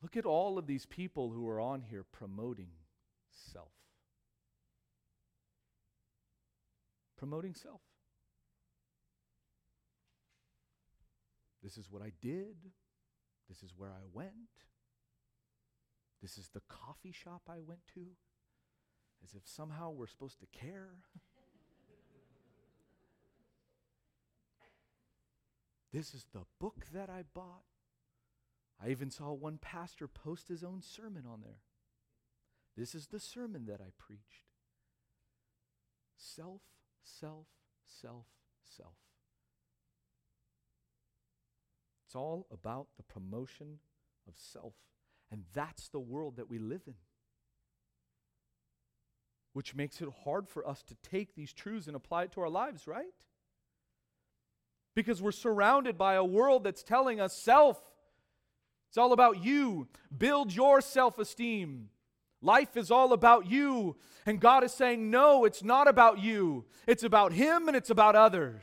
[0.00, 2.70] Look at all of these people who are on here promoting
[3.52, 3.72] self.
[7.16, 7.80] Promoting self.
[11.62, 12.56] This is what I did.
[13.48, 14.32] This is where I went.
[16.24, 18.06] This is the coffee shop I went to.
[19.22, 20.94] As if somehow we're supposed to care.
[25.92, 27.64] this is the book that I bought.
[28.82, 31.60] I even saw one pastor post his own sermon on there.
[32.74, 34.48] This is the sermon that I preached.
[36.16, 36.62] Self,
[37.04, 37.48] self,
[37.86, 38.28] self,
[38.64, 38.96] self.
[42.06, 43.80] It's all about the promotion
[44.26, 44.72] of self.
[45.30, 46.94] And that's the world that we live in.
[49.52, 52.48] Which makes it hard for us to take these truths and apply it to our
[52.48, 53.06] lives, right?
[54.94, 57.80] Because we're surrounded by a world that's telling us self.
[58.88, 59.88] It's all about you.
[60.16, 61.88] Build your self esteem.
[62.40, 63.96] Life is all about you.
[64.26, 66.66] And God is saying, no, it's not about you.
[66.86, 68.62] It's about Him and it's about others.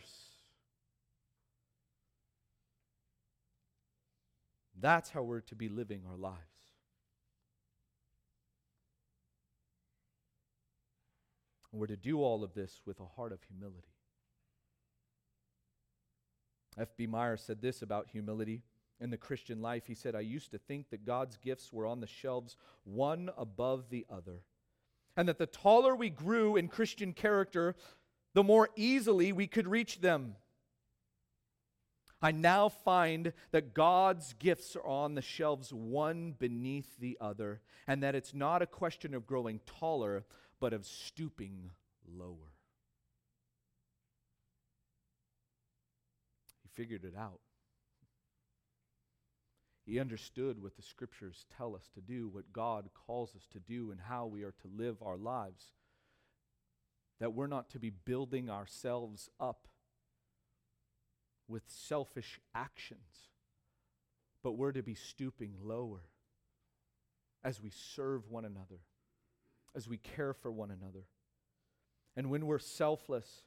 [4.80, 6.51] That's how we're to be living our lives.
[11.72, 13.94] And we're to do all of this with a heart of humility.
[16.78, 17.08] F.B.
[17.08, 18.64] Meyer said this about humility
[19.00, 19.88] in the Christian life.
[19.88, 23.90] He said, I used to think that God's gifts were on the shelves, one above
[23.90, 24.44] the other,
[25.18, 27.76] and that the taller we grew in Christian character,
[28.34, 30.36] the more easily we could reach them.
[32.22, 38.04] I now find that God's gifts are on the shelves one beneath the other, and
[38.04, 40.24] that it's not a question of growing taller,
[40.62, 41.72] but of stooping
[42.08, 42.54] lower.
[46.62, 47.40] He figured it out.
[49.84, 53.90] He understood what the scriptures tell us to do, what God calls us to do,
[53.90, 55.74] and how we are to live our lives.
[57.20, 59.68] That we're not to be building ourselves up
[61.48, 63.30] with selfish actions,
[64.44, 66.04] but we're to be stooping lower
[67.44, 68.82] as we serve one another,
[69.76, 71.06] as we care for one another.
[72.16, 73.44] And when we're selfless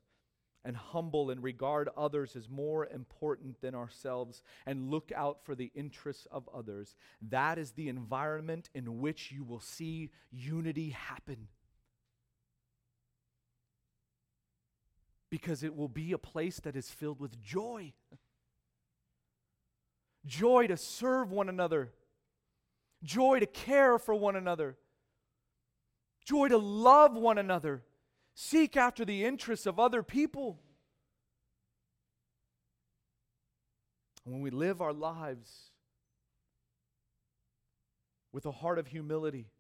[0.64, 5.70] and humble and regard others as more important than ourselves and look out for the
[5.75, 11.49] interests of others, that is the environment in which you will see unity happen.
[15.35, 17.93] because it will be a place that is filled with joy.
[20.25, 21.91] Joy to serve one another,
[23.03, 24.77] joy to care for one another,
[26.25, 27.83] joy to love one another,
[28.35, 30.59] seek after the interests of other people.
[34.25, 35.70] When we live our lives
[38.33, 39.51] with a heart of humility,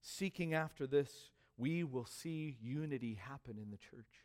[0.00, 4.24] seeking after this, we will see unity happen in the church.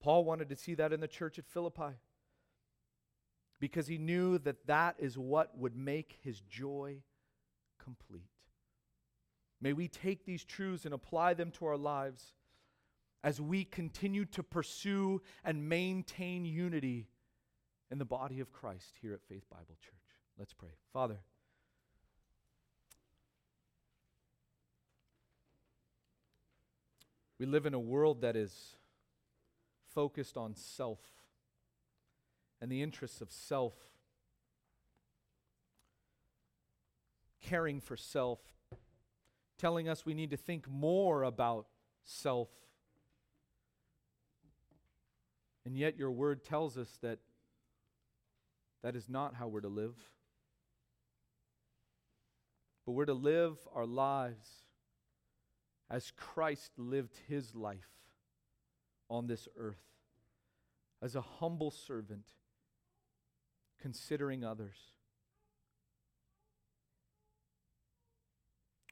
[0.00, 1.96] Paul wanted to see that in the church at Philippi
[3.58, 7.02] because he knew that that is what would make his joy
[7.82, 8.30] complete.
[9.60, 12.32] May we take these truths and apply them to our lives
[13.24, 17.08] as we continue to pursue and maintain unity
[17.90, 19.94] in the body of Christ here at Faith Bible Church.
[20.38, 20.70] Let's pray.
[20.92, 21.18] Father,
[27.38, 28.76] we live in a world that is
[29.92, 31.00] focused on self
[32.60, 33.74] and the interests of self,
[37.42, 38.40] caring for self,
[39.58, 41.66] telling us we need to think more about
[42.04, 42.48] self.
[45.64, 47.18] And yet, your word tells us that
[48.82, 49.96] that is not how we're to live.
[52.86, 54.48] But we're to live our lives
[55.90, 57.90] as Christ lived his life
[59.10, 59.82] on this earth
[61.02, 62.26] as a humble servant,
[63.80, 64.76] considering others.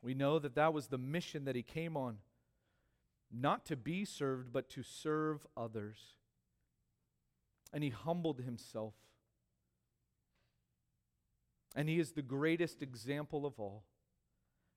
[0.06, 2.18] We know that that was the mission that he came on,
[3.28, 5.98] not to be served, but to serve others.
[7.72, 8.94] And he humbled himself.
[11.74, 13.82] And he is the greatest example of all,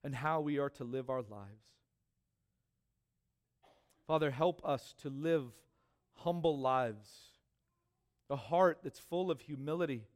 [0.04, 1.68] and how we are to live our lives.
[4.08, 5.44] Father, help us to live
[6.16, 7.08] humble lives,
[8.32, 10.08] a heart that's full of humility,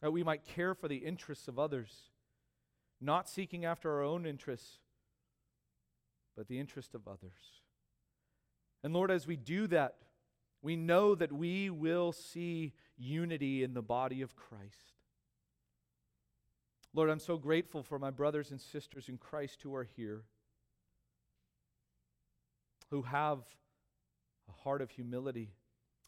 [0.00, 2.12] that we might care for the interests of others,
[3.00, 4.78] not seeking after our own interests,
[6.36, 7.62] but the interest of others.
[8.82, 9.96] And Lord, as we do that,
[10.62, 14.94] we know that we will see unity in the body of Christ.
[16.94, 20.24] Lord, I'm so grateful for my brothers and sisters in Christ who are here
[22.90, 23.38] who have
[24.48, 25.50] a heart of humility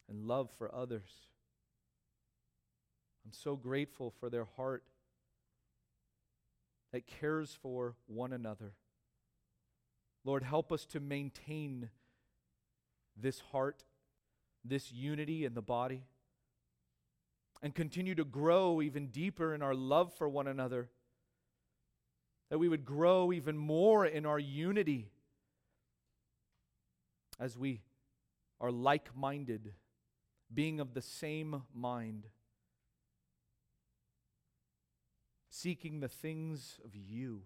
[0.09, 1.09] and love for others.
[3.25, 4.83] I'm so grateful for their heart
[6.91, 8.73] that cares for one another.
[10.25, 11.89] Lord, help us to maintain
[13.15, 13.83] this heart,
[14.65, 16.03] this unity in the body,
[17.61, 20.89] and continue to grow even deeper in our love for one another.
[22.49, 25.09] That we would grow even more in our unity
[27.39, 27.81] as we
[28.59, 29.73] are like minded,
[30.53, 32.25] being of the same mind,
[35.49, 37.41] seeking the things of you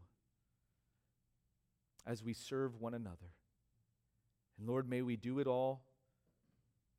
[2.06, 3.32] as we serve one another.
[4.58, 5.84] And Lord, may we do it all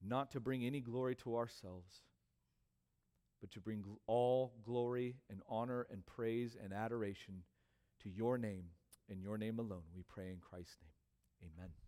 [0.07, 2.03] not to bring any glory to ourselves,
[3.41, 7.43] but to bring all glory and honor and praise and adoration
[8.03, 8.65] to your name
[9.11, 9.85] and your name alone.
[9.95, 11.51] We pray in Christ's name.
[11.57, 11.84] Amen.